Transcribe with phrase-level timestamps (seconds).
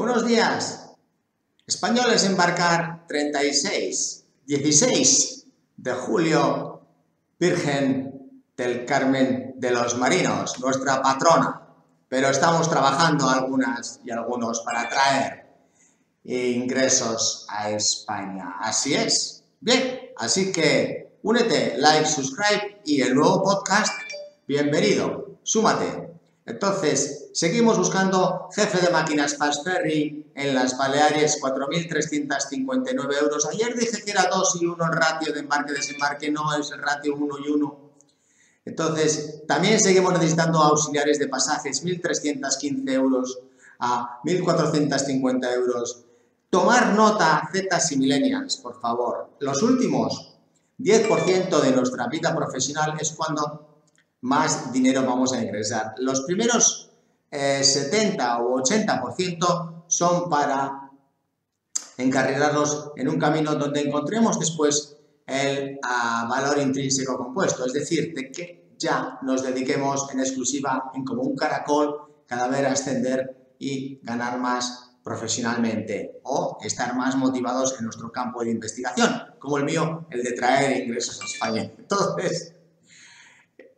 [0.00, 0.92] Buenos días.
[1.66, 5.46] Españoles embarcar 36, 16
[5.76, 6.80] de julio,
[7.38, 11.66] Virgen del Carmen de los Marinos, nuestra patrona.
[12.08, 15.50] Pero estamos trabajando algunas y algunos para traer
[16.24, 18.56] ingresos a España.
[18.58, 19.44] Así es.
[19.60, 23.92] Bien, así que únete, like, subscribe y el nuevo podcast,
[24.48, 26.19] bienvenido, súmate.
[26.50, 33.46] Entonces, seguimos buscando jefe de máquinas Fast Ferry en las Baleares, 4.359 euros.
[33.46, 37.14] Ayer dije que era 2 y 1 el ratio de embarque-desembarque, no es el ratio
[37.14, 37.90] 1 y 1.
[38.64, 43.38] Entonces, también seguimos necesitando auxiliares de pasajes, 1.315 euros
[43.78, 46.04] a 1.450 euros.
[46.50, 49.36] Tomar nota, Z y Millennials, por favor.
[49.38, 50.34] Los últimos
[50.80, 53.69] 10% de nuestra vida profesional es cuando
[54.22, 55.94] más dinero vamos a ingresar.
[55.98, 56.90] Los primeros
[57.30, 60.90] 70 eh, o 80% son para
[61.96, 68.30] encarrilarnos en un camino donde encontremos después el ah, valor intrínseco compuesto, es decir, de
[68.30, 74.38] que ya nos dediquemos en exclusiva en como un caracol cada vez ascender y ganar
[74.38, 80.22] más profesionalmente o estar más motivados en nuestro campo de investigación, como el mío, el
[80.22, 81.62] de traer ingresos a España.
[81.78, 82.54] Entonces,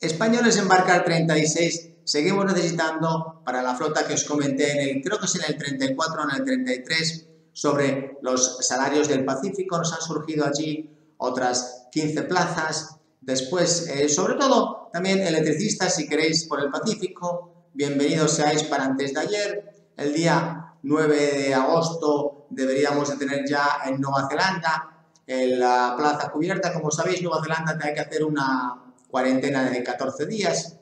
[0.00, 5.26] Españoles embarcar 36, seguimos necesitando para la flota que os comenté en el, creo que
[5.26, 10.00] es en el 34 o en el 33, sobre los salarios del Pacífico, nos han
[10.00, 12.96] surgido allí otras 15 plazas.
[13.20, 19.12] Después, eh, sobre todo, también electricistas, si queréis, por el Pacífico, bienvenidos seáis para antes
[19.12, 19.90] de ayer.
[19.98, 26.30] El día 9 de agosto deberíamos de tener ya en Nueva Zelanda en la plaza
[26.30, 26.72] cubierta.
[26.72, 30.76] Como sabéis, Nueva Zelanda tiene que hacer una cuarentena de 14 días.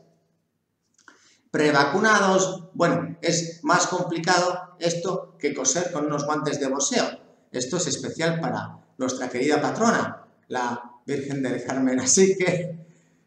[1.50, 7.06] Prevacunados, bueno, es más complicado esto que coser con unos guantes de boxeo.
[7.50, 12.00] Esto es especial para nuestra querida patrona, la Virgen del Carmen.
[12.00, 12.78] Así que,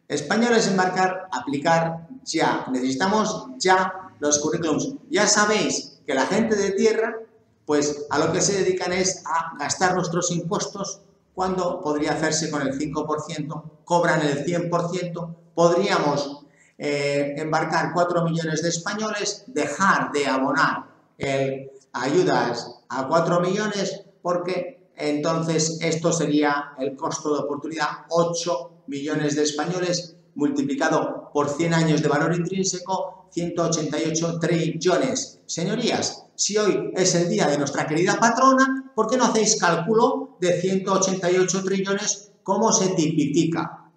[0.08, 2.66] españoles embarcar, aplicar ya.
[2.72, 4.96] Necesitamos ya los currículums.
[5.10, 7.16] Ya sabéis que la gente de tierra,
[7.66, 11.02] pues a lo que se dedican es a gastar nuestros impuestos
[11.34, 16.46] cuando podría hacerse con el 5%, cobran el 100%, podríamos
[16.78, 20.92] eh, embarcar 4 millones de españoles, dejar de abonar
[21.94, 29.44] ayudas a 4 millones porque entonces esto sería el costo de oportunidad 8 millones de
[29.44, 35.40] españoles multiplicado por 100 años de valor intrínseco, 188 trillones.
[35.46, 40.31] Señorías, si hoy es el día de nuestra querida patrona, ¿por qué no hacéis cálculo
[40.42, 43.92] de 188 trillones como se tipifica?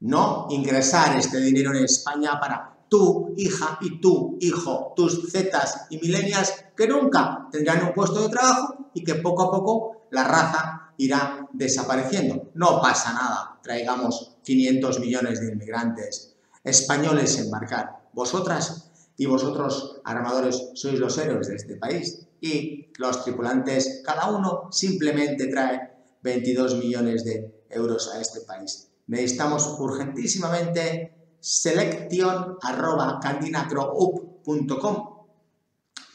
[0.00, 5.98] No ingresar este dinero en España para tu hija y tu hijo, tus zetas y
[5.98, 10.92] milenias que nunca tendrán un puesto de trabajo y que poco a poco la raza
[10.98, 12.50] irá desapareciendo.
[12.54, 18.08] No pasa nada, traigamos 500 millones de inmigrantes españoles embarcar.
[18.12, 22.27] Vosotras y vosotros, armadores, sois los héroes de este país.
[22.40, 28.88] Y los tripulantes, cada uno simplemente trae 22 millones de euros a este país.
[29.06, 35.18] Necesitamos urgentísimamente selección arroba candinacroup.com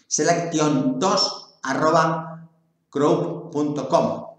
[0.07, 2.34] selección 2 arroba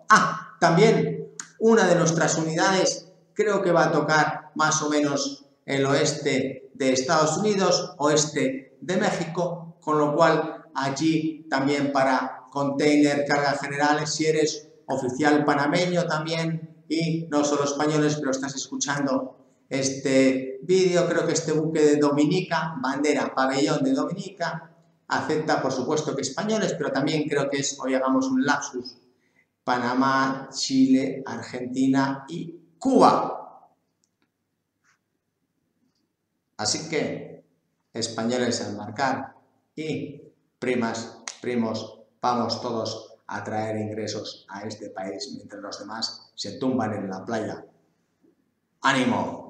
[0.09, 5.85] Ah, también una de nuestras unidades creo que va a tocar más o menos el
[5.87, 13.53] oeste de Estados Unidos, oeste de México, con lo cual allí también para container, carga
[13.53, 21.09] general, si eres oficial panameño también y no solo españoles, pero estás escuchando este vídeo,
[21.09, 24.71] creo que este buque de Dominica, bandera, pabellón de Dominica,
[25.09, 28.97] acepta por supuesto que españoles, pero también creo que es, hoy hagamos un lapsus,
[29.65, 33.71] Panamá, Chile, Argentina y Cuba.
[36.57, 37.45] Así que,
[37.93, 39.35] españoles a embarcar
[39.75, 40.24] y
[40.65, 46.95] primas, primos, vamos todos a traer ingresos a este país mientras los demás se tumban
[46.95, 47.67] en la playa.
[48.81, 49.44] ¡Ánimo!